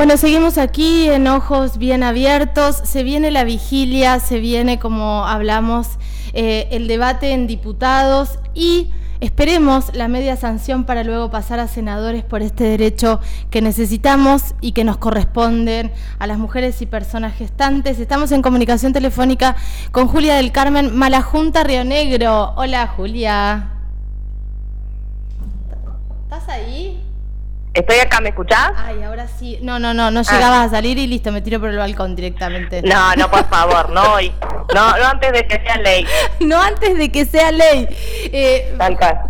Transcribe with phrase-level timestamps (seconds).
[0.00, 2.80] Bueno, seguimos aquí en ojos bien abiertos.
[2.84, 5.98] Se viene la vigilia, se viene, como hablamos,
[6.32, 8.88] eh, el debate en diputados y
[9.20, 14.72] esperemos la media sanción para luego pasar a senadores por este derecho que necesitamos y
[14.72, 17.98] que nos corresponden a las mujeres y personas gestantes.
[18.00, 19.54] Estamos en comunicación telefónica
[19.92, 22.54] con Julia del Carmen Malajunta Río Negro.
[22.56, 23.68] Hola Julia.
[26.24, 26.89] ¿Estás ahí?
[27.72, 28.72] Estoy acá, ¿me escuchás?
[28.76, 29.58] Ay, ahora sí.
[29.62, 32.82] No, no, no, no llegabas a salir y listo, me tiro por el balcón directamente.
[32.82, 34.32] No, no, por favor, no hoy.
[34.74, 36.04] No, no antes de que sea ley.
[36.40, 37.86] no antes de que sea ley.
[38.32, 38.76] Eh,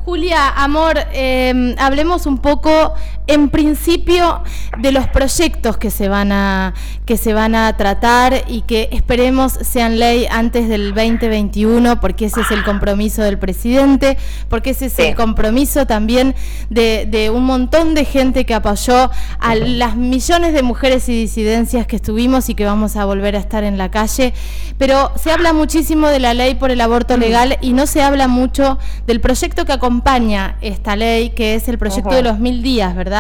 [0.06, 2.94] Julia, amor, eh, hablemos un poco,
[3.30, 4.42] en principio,
[4.78, 9.52] de los proyectos que se van a que se van a tratar y que esperemos
[9.62, 14.16] sean ley antes del 2021, porque ese es el compromiso del presidente,
[14.48, 16.36] porque ese es el compromiso también
[16.68, 21.86] de, de un montón de gente que apoyó a las millones de mujeres y disidencias
[21.86, 24.32] que estuvimos y que vamos a volver a estar en la calle.
[24.78, 28.28] Pero se habla muchísimo de la ley por el aborto legal y no se habla
[28.28, 32.94] mucho del proyecto que acompaña esta ley, que es el proyecto de los mil días,
[32.94, 33.19] ¿verdad?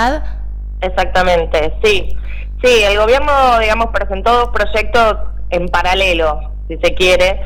[0.80, 2.16] Exactamente, sí.
[2.62, 5.16] Sí, el gobierno, digamos, presentó dos proyectos
[5.50, 7.40] en paralelo, si se quiere,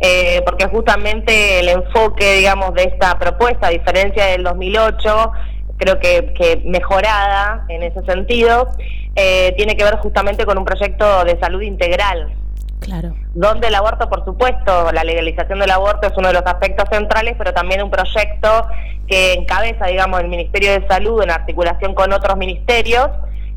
[0.00, 5.32] eh, porque justamente el enfoque, digamos, de esta propuesta, a diferencia del 2008,
[5.76, 8.68] creo que, mejorada en ese sentido,
[9.16, 12.32] eh, tiene que ver justamente con un proyecto de salud integral.
[12.80, 13.14] Claro.
[13.34, 17.34] Donde el aborto, por supuesto, la legalización del aborto es uno de los aspectos centrales,
[17.38, 18.66] pero también un proyecto
[19.06, 23.08] que encabeza, digamos, el Ministerio de Salud en articulación con otros ministerios,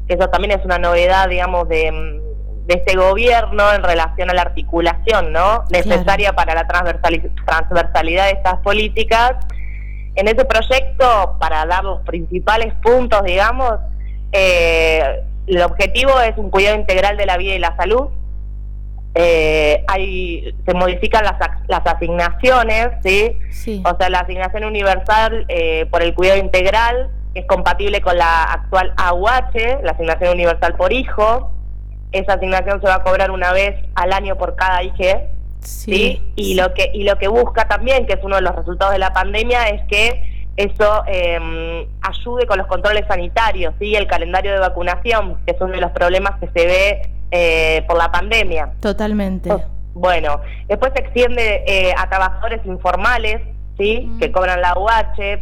[0.07, 2.21] que eso también es una novedad, digamos, de,
[2.67, 5.65] este gobierno en relación a la articulación, ¿no?
[5.69, 9.33] Necesaria para la transversalidad de estas políticas
[10.15, 13.80] en ese proyecto, para dar los principales puntos, digamos,
[14.31, 18.08] eh, el objetivo es un cuidado integral de la vida y la salud.
[19.16, 21.36] Eh, hay, se modifican las,
[21.67, 23.37] las asignaciones, ¿sí?
[23.86, 28.93] O sea, la asignación universal eh, por el cuidado integral es compatible con la actual
[28.98, 31.52] AUH, la asignación universal por hijo.
[32.11, 35.04] Esa asignación se va a cobrar una vez al año por cada hijo
[35.60, 38.93] Sí, Y, Lo que, y lo que busca también, que es uno de los resultados
[38.93, 43.95] de la pandemia, es que eso eh, ayude con los controles sanitarios, ¿sí?
[43.95, 47.02] el calendario de vacunación, que es uno de los problemas que se ve
[47.36, 48.73] eh, por la pandemia.
[48.80, 49.52] Totalmente.
[49.52, 49.64] Oh,
[49.95, 53.42] bueno, después se extiende eh, a trabajadores informales,
[53.76, 54.08] ¿sí?
[54.20, 55.39] que cobran la UH,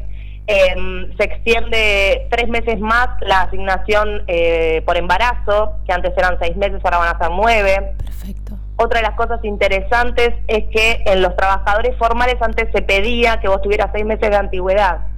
[0.48, 6.56] em, se extiende tres meses más la asignación eh, por embarazo, que antes eran seis
[6.56, 7.94] meses, ahora van a ser nueve.
[7.98, 8.58] Perfecto.
[8.78, 13.50] Otra de las cosas interesantes es que en los trabajadores formales antes se pedía que
[13.50, 15.11] vos tuvieras seis meses de antigüedad.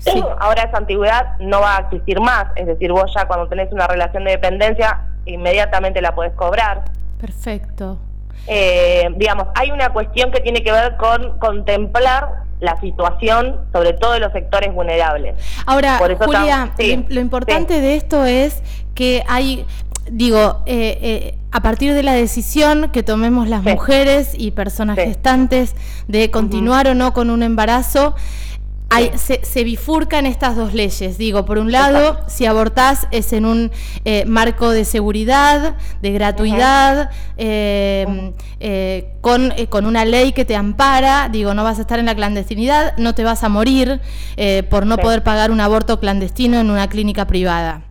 [0.00, 0.24] Sí.
[0.38, 3.86] Ahora esa antigüedad no va a existir más, es decir, vos ya cuando tenés una
[3.86, 6.84] relación de dependencia inmediatamente la podés cobrar.
[7.20, 7.98] Perfecto.
[8.46, 14.12] Eh, digamos, hay una cuestión que tiene que ver con contemplar la situación, sobre todo
[14.12, 15.36] de los sectores vulnerables.
[15.66, 16.72] Ahora, Julia,
[17.08, 18.62] lo, importante de esto es
[18.94, 19.66] que hay
[20.10, 25.74] digo, eh, eh, a partir de la decisión que tomemos las mujeres y personas gestantes
[26.08, 28.14] de continuar o no con un embarazo,
[28.90, 31.16] hay, se, bifurcan estas dos leyes.
[31.16, 33.70] Digo, por un lado, si abortás es en un
[34.04, 37.10] eh, marco de seguridad, de gratuidad,
[39.20, 41.28] con, con, una ley que te ampara.
[41.30, 44.00] Digo, no vas a estar en la clandestinidad, no te vas a morir
[44.68, 47.89] por no poder pagar un aborto clandestino en una clínica privada.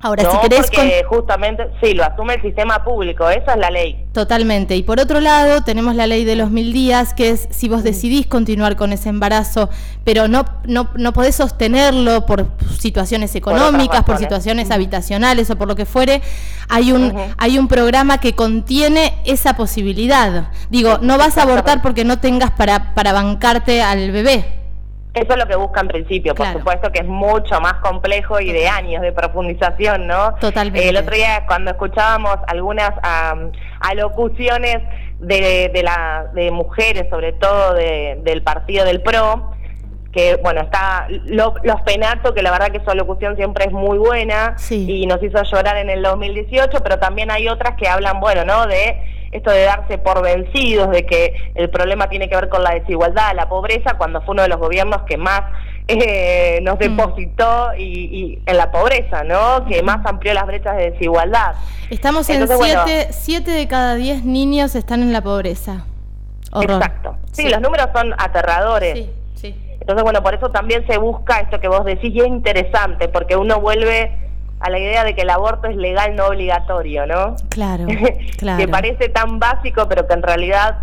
[0.00, 3.68] Ahora, no, si querés porque justamente, sí, lo asume el sistema público, esa es la
[3.68, 4.04] ley.
[4.12, 4.76] Totalmente.
[4.76, 7.82] Y por otro lado, tenemos la ley de los mil días, que es si vos
[7.82, 9.68] decidís continuar con ese embarazo,
[10.04, 12.46] pero no, no, no podés sostenerlo por
[12.78, 16.22] situaciones económicas, por, situaciones habitacionales o por lo que fuere,
[16.68, 20.52] hay un, hay un programa que contiene esa posibilidad.
[20.70, 24.58] Digo, no vas a abortar porque no tengas para, para bancarte al bebé.
[25.14, 28.52] Eso es lo que busca en principio, por supuesto que es mucho más complejo y
[28.52, 30.34] de años de profundización, ¿no?
[30.34, 30.88] Totalmente.
[30.88, 32.92] el otro día cuando escuchábamos algunas
[33.80, 34.78] alocuciones
[35.18, 39.52] de, de, la, de mujeres, sobre todo del partido del PRO,
[40.12, 44.56] que bueno, está Los Penato, que la verdad que su alocución siempre es muy buena
[44.70, 48.66] y nos hizo llorar en el 2018, pero también hay otras que hablan, bueno, ¿no?
[48.66, 49.00] De
[49.30, 53.34] esto de darse por vencidos, de que el problema tiene que ver con la desigualdad,
[53.34, 55.42] la pobreza, cuando fue uno de los gobiernos que más
[55.86, 56.78] eh, nos mm.
[56.78, 59.64] depositó y, en la pobreza, ¿no?
[59.66, 61.54] Que más amplió las brechas de desigualdad.
[61.90, 65.84] Estamos en siete, siete de cada diez niños están en la pobreza.
[66.60, 67.16] Exacto.
[67.32, 68.94] Sí, los números son aterradores.
[68.94, 69.54] Sí, sí.
[69.80, 73.36] Entonces, bueno, por eso también se busca esto que vos decís y es interesante, porque
[73.36, 74.27] uno vuelve
[74.60, 77.36] a la idea de que el aborto es legal, no obligatorio, ¿no?
[77.48, 77.86] Claro,
[78.38, 78.58] claro.
[78.58, 80.78] que parece tan básico, pero que en realidad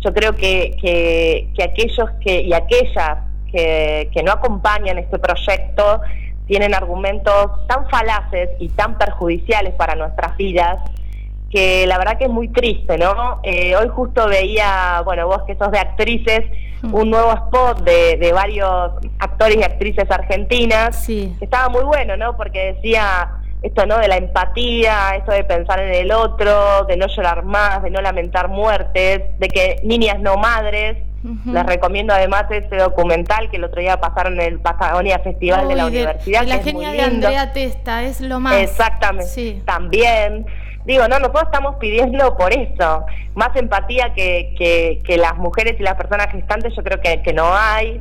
[0.00, 3.18] yo creo que, que, aquellos que y aquellas
[3.50, 6.00] que, que no acompañan este proyecto
[6.46, 10.78] tienen argumentos tan falaces y tan perjudiciales para nuestras vidas
[11.50, 13.40] que la verdad que es muy triste, ¿no?
[13.42, 16.44] Eh, hoy justo veía, bueno, vos que sos de actrices,
[16.82, 16.94] mm.
[16.94, 21.34] un nuevo spot de, de varios actores y actrices argentinas, sí.
[21.38, 22.36] que estaba muy bueno, ¿no?
[22.36, 23.30] Porque decía
[23.62, 23.98] esto, ¿no?
[23.98, 28.00] De la empatía, esto de pensar en el otro, de no llorar más, de no
[28.00, 30.98] lamentar muertes, de que niñas no madres.
[31.44, 35.74] Les recomiendo además este documental que el otro día pasaron en el Patagonia Festival de
[35.74, 36.46] la Universidad.
[36.46, 38.54] la genia de Andrea Testa, es lo más.
[38.54, 39.26] Exactamente.
[39.26, 39.62] Sí.
[39.66, 40.46] También.
[40.84, 43.04] Digo, no, nosotros estamos pidiendo por eso,
[43.34, 47.32] más empatía que, que, que las mujeres y las personas gestantes, yo creo que, que
[47.32, 48.00] no hay.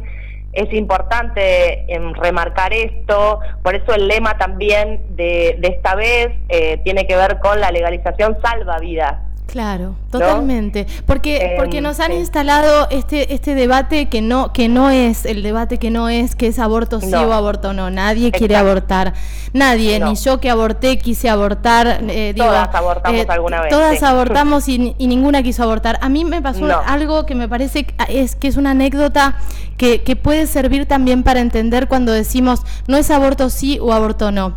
[0.53, 6.77] Es importante em, remarcar esto, por eso el lema también de, de esta vez eh,
[6.83, 9.17] tiene que ver con la legalización salva vidas.
[9.47, 15.25] Claro, totalmente, porque porque nos han instalado este este debate que no que no es
[15.25, 17.89] el debate que no es que es aborto sí o aborto no.
[17.89, 19.13] Nadie quiere abortar,
[19.53, 21.99] nadie, ni yo que aborté quise abortar.
[22.09, 23.69] Eh, todas abortamos eh, alguna vez.
[23.69, 25.99] Todas abortamos y, ninguna quiso abortar.
[26.01, 29.37] A mí me pasó algo que me parece es que es una anécdota
[29.77, 34.31] que, que puede servir también para entender cuando decimos no es aborto sí o aborto
[34.31, 34.55] no.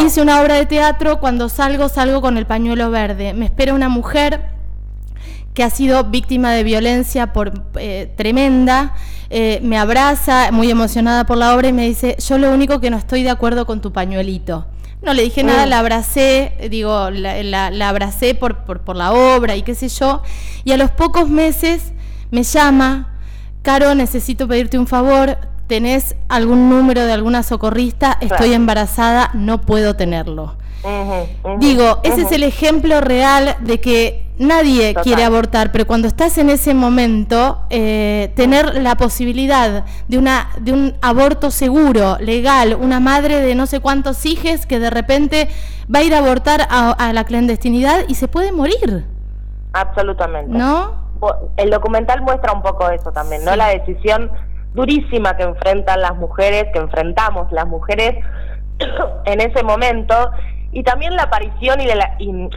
[0.00, 3.34] Hice una obra de teatro cuando salgo salgo con el pañuelo verde.
[3.34, 4.53] Me espera una mujer
[5.54, 8.94] que ha sido víctima de violencia por, eh, tremenda,
[9.30, 12.90] eh, me abraza, muy emocionada por la obra, y me dice, yo lo único que
[12.90, 14.66] no estoy de acuerdo con tu pañuelito.
[15.00, 15.68] No le dije nada, mm.
[15.68, 20.22] la abracé, digo, la, abracé por, por, por, la obra y qué sé yo,
[20.64, 21.92] y a los pocos meses
[22.30, 23.14] me llama,
[23.62, 28.18] Caro, necesito pedirte un favor, ¿tenés algún número de alguna socorrista?
[28.20, 30.56] Estoy embarazada, no puedo tenerlo.
[31.60, 36.50] Digo, ese es el ejemplo real de que nadie quiere abortar, pero cuando estás en
[36.50, 43.40] ese momento, eh, tener la posibilidad de, una, de un aborto seguro, legal, una madre
[43.40, 45.48] de no sé cuántos hijos que de repente
[45.92, 49.04] va a ir a abortar a, la clandestinidad y se puede morir.
[49.72, 50.56] Absolutamente.
[50.56, 51.04] ¿No?
[51.56, 53.56] El documental muestra un poco eso también, ¿no?
[53.56, 54.30] La decisión
[54.74, 58.24] durísima que enfrentan las mujeres, que enfrentamos las mujeres
[59.24, 60.14] en ese momento
[60.72, 62.50] y también la aparición y, de la, y,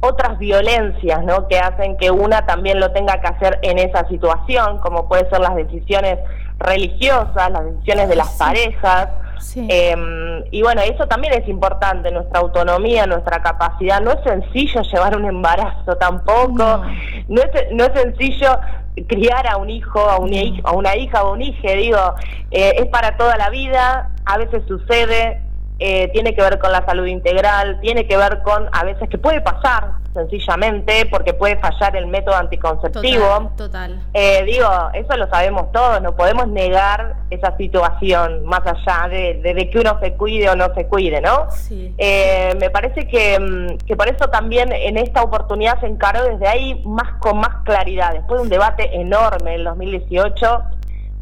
[0.00, 1.46] otras violencias ¿no?
[1.46, 5.40] que hacen que una también lo tenga que hacer en esa situación, como pueden ser
[5.40, 6.18] las decisiones
[6.58, 9.08] religiosas, las decisiones de las parejas.
[9.54, 14.00] Em, y bueno, eso también es importante, nuestra autonomía, nuestra capacidad.
[14.00, 16.82] No es sencillo llevar un embarazo tampoco,
[17.28, 18.58] no, es, no es sencillo
[19.06, 20.32] criar a un hijo, a, un,
[20.64, 22.14] a una hija o un hijo, digo,
[22.50, 25.40] eh, es para toda la vida, a veces sucede,
[25.78, 29.18] eh, tiene que ver con la salud integral, tiene que ver con a veces que
[29.18, 33.50] puede pasar sencillamente porque puede fallar el método anticonceptivo.
[33.56, 34.00] Total.
[34.12, 39.78] Eh, digo, eso lo sabemos todos, no podemos negar esa situación más allá de, que
[39.78, 41.50] uno se cuide o no se cuide, ¿no?
[41.50, 41.94] Sí.
[41.98, 46.46] Eh, me parece que, mm, que por eso también en esta oportunidad se encaró desde
[46.46, 50.62] ahí más con más claridad, después de un debate enorme en el 2018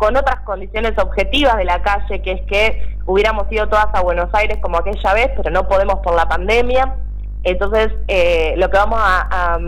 [0.01, 4.29] con otras condiciones objetivas de la calle, que es que hubiéramos ido todas a Buenos
[4.33, 6.97] Aires como aquella vez, pero no podemos por la pandemia.
[7.43, 9.59] Entonces, eh, lo que vamos a,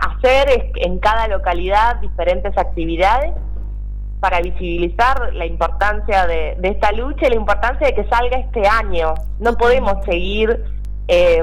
[0.00, 3.32] hacer es en cada localidad diferentes actividades
[4.20, 9.14] para visibilizar la importancia de, esta lucha y la importancia de que salga este año.
[9.40, 10.64] No podemos seguir
[11.08, 11.42] eh,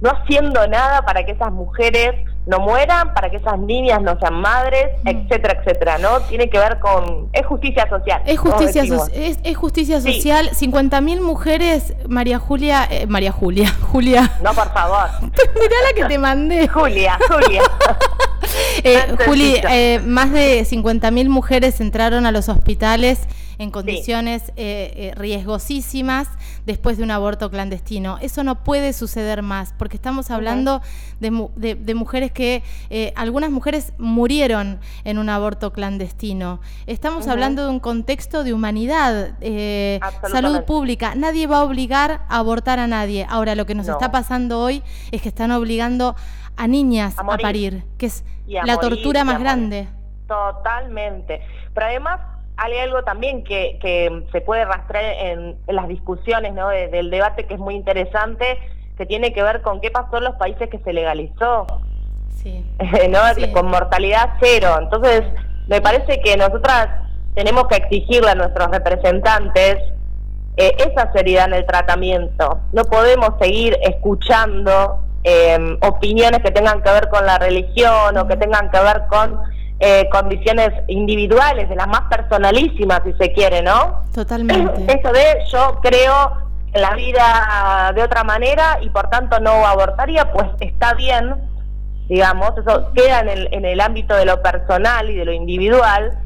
[0.00, 4.40] no haciendo nada para que esas mujeres no mueran, para que esas niñas no sean
[4.40, 5.08] madres, mm.
[5.08, 6.20] etcétera, etcétera, ¿no?
[6.22, 7.28] Tiene que ver con...
[7.32, 8.22] Es justicia social.
[8.26, 10.50] Es justicia, es, es, justicia social.
[10.50, 12.88] 50.000 mujeres, María Julia...
[12.90, 14.32] Eh, María Julia, Julia.
[14.42, 15.08] No, por favor.
[15.22, 16.68] Mirá la que te mandé.
[16.68, 17.62] Julia, Julia.
[18.84, 23.20] eh, Juli, eh, más de 50.000 mujeres entraron a los hospitales
[23.62, 26.28] en condiciones eh, eh, riesgosísimas
[26.66, 28.18] después de un aborto clandestino.
[28.20, 30.82] Eso no puede suceder más, porque estamos hablando
[31.20, 31.30] de,
[31.94, 36.60] mujeres que, eh, algunas mujeres murieron en un aborto clandestino.
[36.86, 39.38] Estamos hablando de un contexto de humanidad,
[40.30, 41.14] salud pública.
[41.14, 43.26] Nadie va a obligar a abortar a nadie.
[43.28, 46.16] Ahora, lo que nos está pasando hoy es que están obligando
[46.56, 49.88] a niñas a, parir, que es la tortura más grande.
[50.26, 51.42] Totalmente.
[51.74, 52.20] Pero además
[52.56, 56.68] hay algo también que, que se puede rastrear en, las discusiones ¿no?
[56.68, 58.58] del debate que es muy interesante,
[58.96, 61.66] que tiene que ver con qué pasó en los países que se legalizó,
[62.36, 62.64] sí.
[63.10, 63.52] ¿no?
[63.52, 64.76] con mortalidad cero.
[64.80, 65.22] Entonces,
[65.66, 66.88] me parece que nosotras
[67.34, 69.78] tenemos que exigirle a nuestros representantes
[70.56, 72.60] eh, esa seriedad en el tratamiento.
[72.72, 78.36] No podemos seguir escuchando eh, opiniones que tengan que ver con la religión o que
[78.36, 79.40] tengan que ver con
[79.84, 84.04] eh, condiciones individuales, de las más personalísimas, si se quiere, ¿no?
[84.14, 84.84] Totalmente.
[85.00, 86.36] Eso de yo creo
[86.72, 91.34] en la vida de otra manera y por tanto no abortaría, pues está bien,
[92.08, 96.16] digamos, eso queda en el, en el ámbito de lo personal y de lo individual,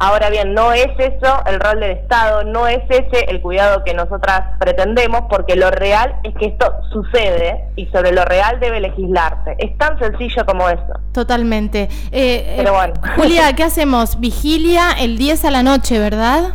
[0.00, 3.94] Ahora bien, no es eso el rol del Estado, no es ese el cuidado que
[3.94, 9.56] nosotras pretendemos, porque lo real es que esto sucede y sobre lo real debe legislarse.
[9.58, 11.00] Es tan sencillo como eso.
[11.12, 11.88] Totalmente.
[12.12, 12.94] Eh, Pero bueno.
[13.16, 14.20] Julia, ¿qué hacemos?
[14.20, 16.54] Vigilia el 10 a la noche, ¿verdad?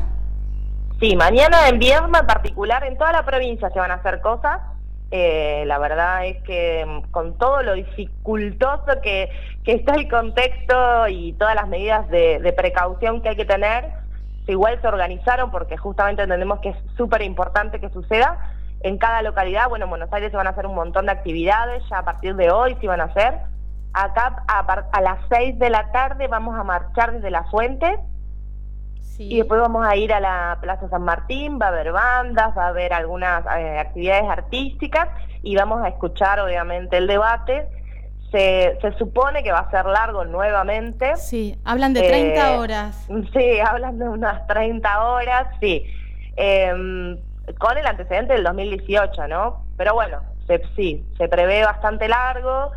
[1.01, 4.61] Sí, mañana en Viedma en particular, en toda la provincia se van a hacer cosas.
[5.15, 9.29] Eh, la verdad es que mm, con todo lo dificultoso que,
[9.63, 13.91] está el contexto y todas las medidas de, precaución que hay que tener,
[14.47, 18.39] igual se organizaron porque justamente entendemos que es súper importante que suceda.
[18.79, 21.83] En cada localidad, bueno, en Buenos Aires se van a hacer un montón de actividades,
[21.91, 23.35] ya a partir de hoy se van a hacer.
[23.93, 27.99] Acá a, a las 6 de la tarde vamos a marchar desde la fuente
[29.19, 32.65] y después vamos a ir a la Plaza San Martín, va a haber bandas, va
[32.65, 35.09] a haber algunas eh, actividades artísticas
[35.43, 37.67] y vamos a escuchar obviamente el debate.
[38.31, 41.15] Se, se, supone que va a ser largo nuevamente.
[41.17, 43.07] Sí, hablan de 30 eh, horas.
[43.33, 45.85] Sí, hablan de unas 30 horas, sí.
[46.35, 47.19] Em,
[47.59, 49.63] con el antecedente del 2018, ¿no?
[49.77, 50.21] Pero bueno,
[50.75, 52.71] sí, se prevé bastante largo.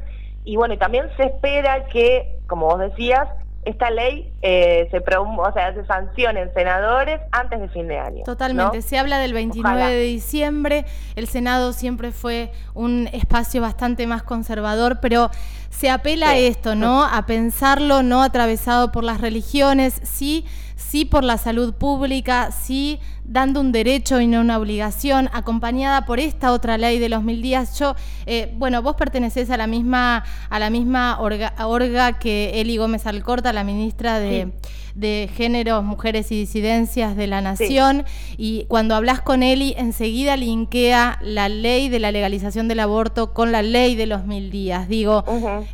[0.44, 3.26] Y bueno, y también se espera que, como vos decías,
[3.66, 8.22] esta ley eh, se, o sea, se sanciona en senadores antes de fin de año.
[8.24, 10.84] Totalmente, se habla del 29 de diciembre,
[11.16, 15.30] el Senado siempre fue un espacio bastante más conservador, pero
[15.78, 17.04] se apela a esto, ¿no?
[17.04, 20.44] A pensarlo no atravesado por las religiones, sí
[20.76, 26.20] sí por la salud pública, sí dando un derecho y no una obligación, acompañada por
[26.20, 27.78] esta otra ley de los mil días.
[27.78, 33.06] Yo, eh, bueno, vos pertenecés a la misma, a la misma orga, que Eli Gómez
[33.06, 34.52] Alcorta, la ministra de,
[34.96, 38.04] de Géneros, Mujeres y Disidencias de la Nación,
[38.36, 43.52] y cuando hablas con Eli, enseguida linkea la ley de la legalización del aborto con
[43.52, 44.88] la ley de los mil días.
[44.88, 45.24] Digo,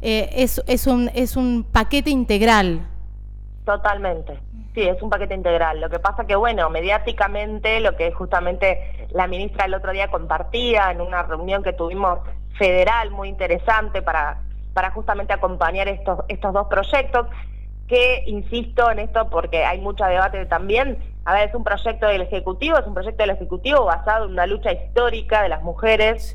[0.00, 2.80] eh, es, es, un, es un paquete integral.
[3.64, 4.38] Totalmente.
[4.74, 5.80] Sí, es un paquete integral.
[5.80, 10.90] Lo que pasa que, bueno, mediáticamente, lo que justamente la ministra el otro día compartía
[10.90, 12.18] en una reunión que tuvimos
[12.58, 14.40] federal muy interesante para,
[14.74, 17.26] para justamente acompañar estos, estos dos proyectos,
[17.92, 20.96] que insisto en esto porque hay mucho debate también.
[21.26, 24.46] A ver, es un proyecto del Ejecutivo, es un proyecto del Ejecutivo basado en una
[24.46, 26.34] lucha histórica de las mujeres.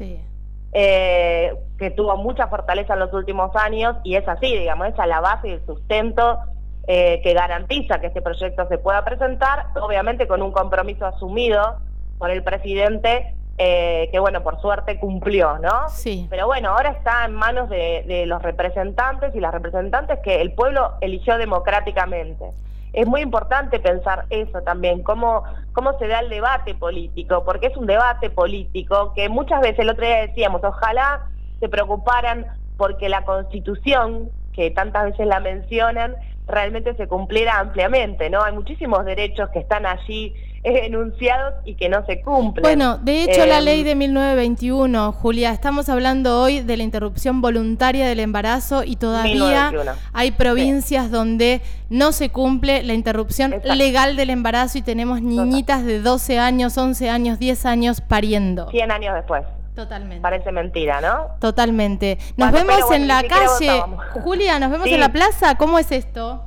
[0.73, 5.09] Eh, que tuvo mucha fortaleza en los últimos años y es así, digamos, esa es
[5.09, 6.37] la base y el sustento
[6.85, 11.77] eh, que garantiza que este proyecto se pueda presentar, obviamente con un compromiso asumido
[12.19, 15.89] por el presidente, eh, que bueno, por suerte cumplió, ¿no?
[15.89, 16.27] Sí.
[16.29, 20.93] Pero bueno, ahora está en manos de, los representantes y las representantes que el pueblo
[21.01, 22.51] eligió democráticamente.
[22.93, 27.77] Es muy importante pensar eso también, cómo, cómo se da el debate político, porque es
[27.77, 31.25] un debate político que muchas veces el otro día decíamos, ojalá
[31.59, 32.45] se preocuparan
[32.77, 36.15] porque la constitución, que tantas veces la mencionan,
[36.47, 38.43] realmente se cumpliera ampliamente, ¿no?
[38.43, 40.33] Hay muchísimos derechos que están allí
[40.63, 42.63] enunciados y que no se cumplen.
[42.63, 47.41] Bueno, de hecho la ley em, de 1921, Julia, estamos hablando hoy de la interrupción
[47.41, 49.71] voluntaria del embarazo y todavía
[50.13, 56.01] hay provincias donde no se cumple la interrupción legal del embarazo y tenemos niñitas de
[56.01, 58.69] 12 años, 11 años, 10 años pariendo.
[58.69, 59.43] 100 años después.
[59.77, 60.21] Totalmente.
[60.23, 61.35] Parece mentira, ¿no?
[61.39, 62.17] Totalmente.
[62.35, 63.83] Nos vemos en la calle.
[64.23, 65.55] Julia, nos vemos en la plaza.
[65.55, 66.46] ¿Cómo es esto?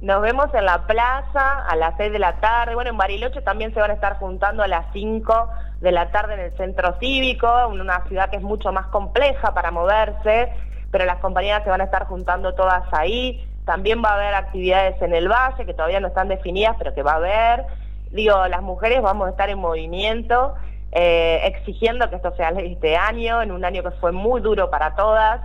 [0.00, 2.74] Nos vemos en la plaza a las 6 de la tarde.
[2.74, 6.34] Bueno, en Bariloche también se van a estar juntando a las 5 de la tarde
[6.34, 10.52] en el centro cívico, una ciudad que es mucho más compleja para moverse,
[10.90, 13.46] pero las compañías se van a estar juntando todas ahí.
[13.66, 17.02] También va a haber actividades en el valle que todavía no están definidas, pero que
[17.02, 17.66] va a haber.
[18.10, 20.54] Digo, las mujeres vamos a estar en movimiento
[20.92, 24.96] eh, exigiendo que esto sea este año, en un año que fue muy duro para
[24.96, 25.40] todas,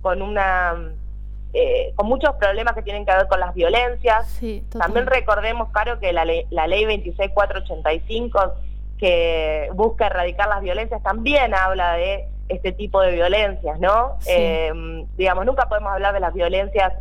[0.00, 0.74] con una
[1.58, 4.40] eh, con muchos problemas que tienen que ver con las violencias.
[4.78, 8.54] También recordemos, Caro, que la ley, la ley 26485,
[8.98, 14.16] que busca erradicar las violencias, también habla de este tipo de violencias, ¿no?
[14.26, 14.72] Eh,
[15.16, 16.92] digamos, nunca podemos hablar de las violencias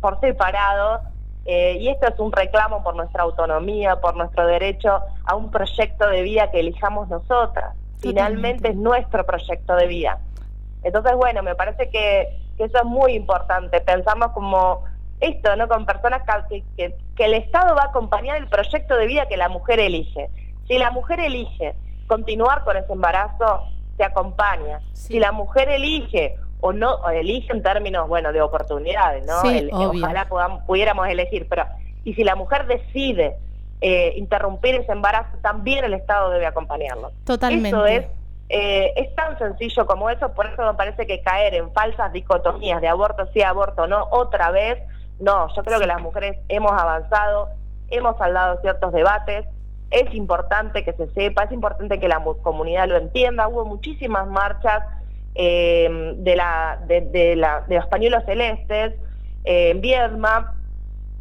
[0.00, 1.00] por separado,
[1.48, 6.08] eh, y esto es un reclamo por nuestra autonomía, por nuestro derecho a un proyecto
[6.08, 7.76] de vida que elijamos nosotras.
[7.98, 10.18] Finalmente es nuestro proyecto de vida.
[10.82, 13.80] Entonces, bueno, me parece que, eso es muy importante.
[13.80, 14.84] Pensamos como
[15.20, 15.68] esto, ¿no?
[15.68, 19.48] Con personas que, que, el Estado va a acompañar el proyecto de vida que la
[19.48, 20.28] mujer elige.
[20.68, 21.74] Si la mujer elige
[22.06, 23.62] continuar con ese embarazo,
[23.96, 24.80] se acompaña.
[24.92, 29.40] Si la mujer elige o no elige en términos bueno de oportunidades no
[29.90, 30.26] ojalá
[30.66, 31.66] pudiéramos elegir pero
[32.04, 33.36] y si la mujer decide
[33.80, 38.06] eh, interrumpir ese embarazo también el Estado debe acompañarlo totalmente eso es
[38.48, 42.80] eh, es tan sencillo como eso por eso me parece que caer en falsas dicotomías
[42.80, 44.78] de aborto sí aborto no otra vez
[45.18, 47.48] no yo creo que las mujeres hemos avanzado
[47.88, 49.46] hemos saldado ciertos debates
[49.90, 54.82] es importante que se sepa es importante que la comunidad lo entienda hubo muchísimas marchas
[55.38, 58.94] eh, de, la, de, la, de los pañuelos celestes
[59.44, 60.54] eh, en Viedma,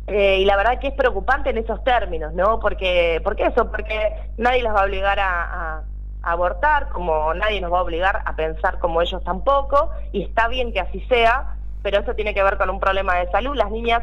[0.08, 2.60] eh, y la verdad que es preocupante en esos términos, ¿no?
[2.62, 3.70] Porque, ¿Por qué eso?
[3.70, 5.84] Porque nadie los va a obligar a,
[6.26, 10.74] abortar, como nadie nos va a obligar a pensar como ellos tampoco, y está bien
[10.74, 13.56] que así sea, pero eso tiene que ver con un problema de salud.
[13.56, 14.02] Las niñas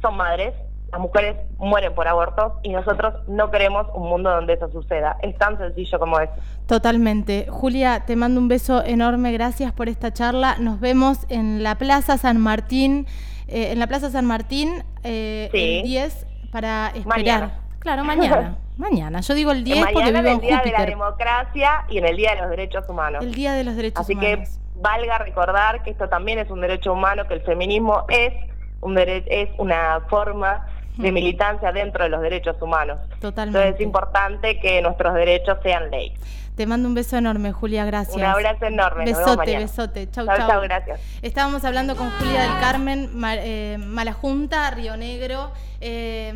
[0.00, 0.54] son madres,
[0.92, 5.16] las mujeres mueren por abortos y nosotros no queremos un mundo donde eso suceda.
[5.22, 6.32] Es tan sencillo como eso.
[6.66, 7.48] Totalmente.
[7.50, 9.32] Julia, te mando un beso enorme.
[9.32, 10.56] Gracias por esta charla.
[10.60, 13.06] Nos vemos en la Plaza San Martín,
[13.48, 17.60] eh, en la Plaza San Martín eh, el 10 para esperar.
[17.80, 18.58] Claro, mañana.
[18.76, 19.20] mañana.
[19.20, 22.16] Yo digo el 10 porque vivo en el Día de la Democracia y en el
[22.16, 23.24] Día de los Derechos Humanos.
[23.24, 24.30] El Día de los Derechos Humanos.
[24.30, 28.32] Así que valga recordar que esto también es un derecho humano, que el feminismo es
[28.80, 30.66] un es una forma
[30.96, 32.98] de militancia dentro de los derechos humanos.
[33.20, 33.58] Totalmente.
[33.58, 36.12] Entonces es importante que nuestros derechos sean ley.
[36.56, 38.16] Te mando un beso enorme, Julia, gracias.
[38.16, 39.04] Un abrazo enorme.
[39.04, 40.10] Besote, besote.
[40.10, 40.62] Chau, chau, chau.
[40.62, 41.00] gracias.
[41.20, 45.52] Estábamos hablando con Julia del Carmen, eh, Malajunta, Río Negro,
[45.82, 46.32] eh,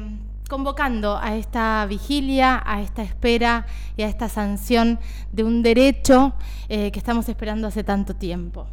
[0.50, 3.66] convocando a esta vigilia, a esta espera
[3.96, 4.98] y a esta sanción
[5.32, 6.34] de un derecho
[6.68, 8.66] eh, que estamos esperando hace tanto tiempo.